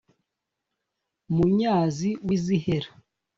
munyazi 1.35 2.09
w’izihera 2.25 2.89